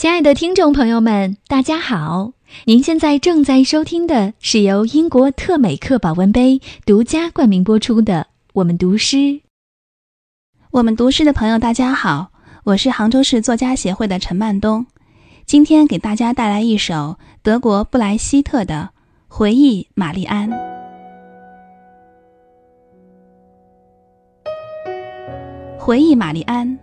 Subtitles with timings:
[0.00, 2.32] 亲爱的听众朋友们，大家好！
[2.64, 8.22] 您现在正在收听的是由英国特美克保温杯独家冠名播出的
[8.54, 9.16] 《我们读诗》。
[10.70, 12.28] 我们读诗的朋友，大家好，
[12.64, 14.86] 我是杭州市作家协会的陈曼东，
[15.44, 18.88] 今天给大家带来一首德国布莱希特的
[19.28, 20.50] 《回忆玛丽安》。
[25.78, 26.78] 回忆玛丽安，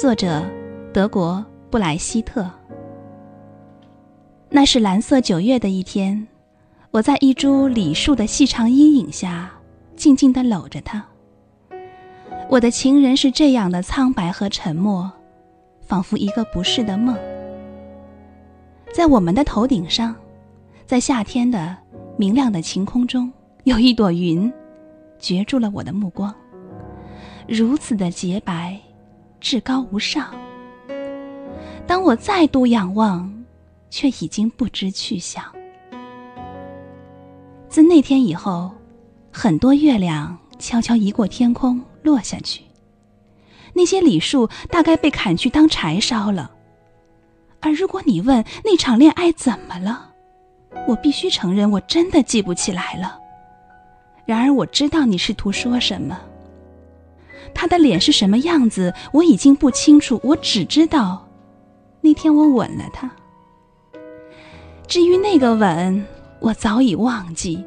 [0.00, 0.42] 作者
[0.94, 1.44] 德国
[1.74, 2.48] 布莱希特。
[4.48, 6.28] 那是蓝色九月的一天，
[6.92, 9.50] 我在一株李树的细长阴影下，
[9.96, 11.04] 静静地搂着她。
[12.48, 15.10] 我的情人是这样的苍白和沉默，
[15.80, 17.18] 仿佛一个不是的梦。
[18.94, 20.14] 在我们的头顶上，
[20.86, 21.76] 在夏天的
[22.16, 23.32] 明亮的晴空中，
[23.64, 24.48] 有一朵云，
[25.18, 26.32] 攫住了我的目光。
[27.48, 28.78] 如此的洁白，
[29.40, 30.32] 至高无上。
[31.86, 33.32] 当我再度仰望，
[33.90, 35.44] 却已经不知去向。
[37.68, 38.70] 自那天以后，
[39.32, 41.80] 很多月亮悄悄移过天空。
[42.04, 42.62] 落下去，
[43.72, 46.50] 那些李树大概被砍去当柴烧了。
[47.60, 50.10] 而如果你问那场恋爱怎么了，
[50.86, 53.18] 我必须承认，我真的记不起来了。
[54.26, 56.20] 然而我知道你试图说什么。
[57.54, 60.20] 他的脸是什么样子，我已经不清楚。
[60.22, 61.23] 我只知道，
[62.04, 63.10] 那天我吻了他。
[64.86, 66.06] 至于那个吻，
[66.38, 67.64] 我早已忘记。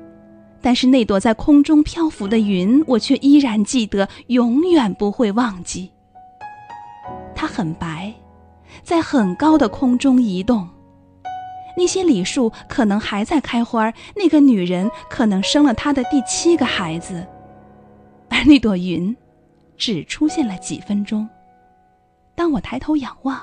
[0.61, 5.91] 但是那朵在空中漂浮的云，我却依然记得，永远不会忘记。
[7.33, 8.13] 它很白，
[8.83, 10.69] 在很高的空中移动。
[11.75, 17.25] 那些李树可能还在开花，那个女人可能生了她的第七个孩子，
[18.30, 19.15] 而那朵云，
[19.77, 21.27] 只出现了几分钟。
[22.35, 23.39] 当我抬头仰望，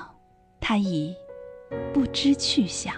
[0.67, 1.15] 他已
[1.93, 2.91] 不知去向。